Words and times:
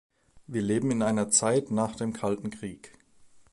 Wir 0.47 0.63
leben 0.63 0.89
in 0.89 1.03
einer 1.03 1.29
Zeit 1.29 1.69
nach 1.69 1.95
dem 1.95 2.11
Kalten 2.11 2.49
Krieg. 2.49 2.97